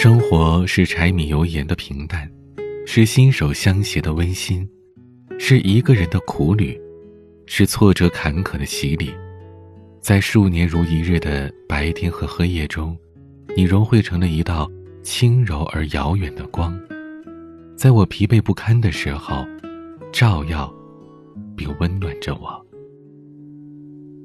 [0.00, 2.30] 生活是柴米油盐的平淡，
[2.86, 4.64] 是心手相携的温馨，
[5.40, 6.80] 是一个人的苦旅，
[7.46, 9.12] 是挫折坎坷的洗礼。
[10.00, 12.96] 在数年如一日的白天和黑夜中，
[13.56, 14.70] 你融汇成了一道
[15.02, 16.78] 轻柔而遥远的光，
[17.76, 19.44] 在我疲惫不堪的时候，
[20.12, 20.72] 照耀
[21.56, 22.64] 并温暖着我。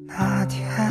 [0.05, 0.82] 那天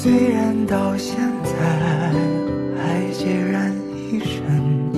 [0.00, 1.50] 虽然到现在
[2.78, 4.92] 还孑然一身，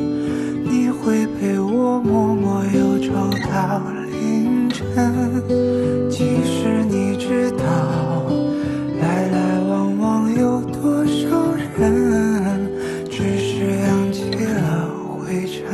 [0.63, 3.09] 你会陪我默默忧愁
[3.51, 4.85] 到凌晨。
[6.11, 7.65] 即使你知道
[9.01, 12.71] 来来往往有多少人，
[13.11, 15.65] 只是扬起了灰尘。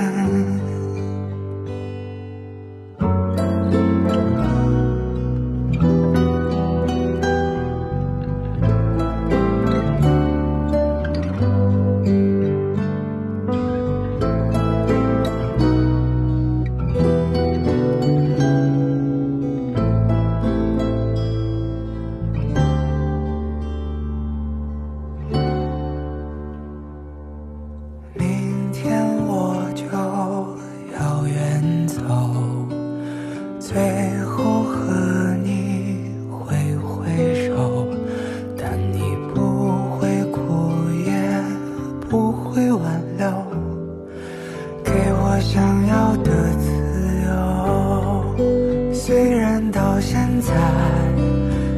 [50.38, 50.52] 现在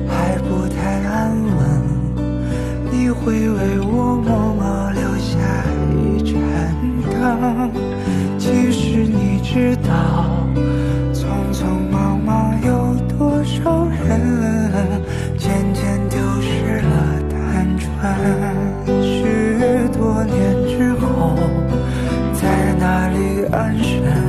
[0.08, 1.56] 还不太安稳，
[2.90, 5.38] 你会为我默默留下
[5.94, 6.34] 一盏
[7.08, 7.70] 灯。
[8.36, 10.44] 其实你知道，
[11.14, 14.20] 匆匆忙忙有多少人，
[15.38, 17.86] 渐渐丢失了单纯。
[19.00, 20.36] 许多年
[20.66, 21.36] 之后，
[22.34, 24.27] 在哪里安身？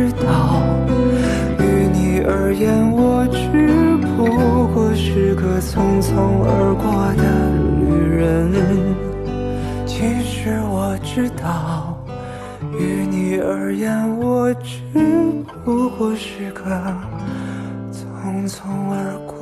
[0.00, 0.62] 知道，
[1.58, 4.24] 于你而言，我只不
[4.72, 7.22] 过是个匆匆而过的
[7.76, 7.84] 旅
[8.16, 8.50] 人。
[9.84, 12.02] 其实我知道，
[12.78, 14.80] 于你而言，我只
[15.66, 16.64] 不过是个
[17.92, 18.56] 匆匆
[18.88, 19.39] 而过。